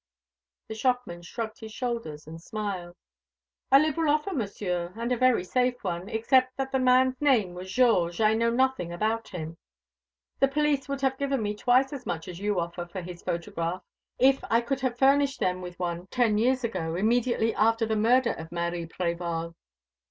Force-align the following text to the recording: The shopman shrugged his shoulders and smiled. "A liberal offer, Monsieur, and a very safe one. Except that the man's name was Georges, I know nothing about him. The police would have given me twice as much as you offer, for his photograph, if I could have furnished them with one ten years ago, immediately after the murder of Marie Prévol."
The 0.67 0.73
shopman 0.73 1.21
shrugged 1.21 1.59
his 1.59 1.71
shoulders 1.71 2.25
and 2.25 2.41
smiled. 2.41 2.95
"A 3.71 3.77
liberal 3.77 4.11
offer, 4.11 4.33
Monsieur, 4.33 4.91
and 4.97 5.11
a 5.11 5.15
very 5.15 5.43
safe 5.43 5.83
one. 5.83 6.09
Except 6.09 6.57
that 6.57 6.71
the 6.71 6.79
man's 6.79 7.21
name 7.21 7.53
was 7.53 7.71
Georges, 7.71 8.19
I 8.19 8.33
know 8.33 8.49
nothing 8.49 8.91
about 8.91 9.27
him. 9.29 9.57
The 10.39 10.47
police 10.47 10.89
would 10.89 11.01
have 11.01 11.19
given 11.19 11.43
me 11.43 11.53
twice 11.53 11.93
as 11.93 12.07
much 12.07 12.27
as 12.27 12.39
you 12.39 12.59
offer, 12.59 12.87
for 12.87 13.01
his 13.01 13.21
photograph, 13.21 13.83
if 14.17 14.43
I 14.49 14.61
could 14.61 14.79
have 14.79 14.97
furnished 14.97 15.39
them 15.39 15.61
with 15.61 15.77
one 15.77 16.07
ten 16.07 16.39
years 16.39 16.63
ago, 16.63 16.95
immediately 16.95 17.53
after 17.53 17.85
the 17.85 17.95
murder 17.95 18.31
of 18.33 18.51
Marie 18.51 18.87
Prévol." 18.87 19.53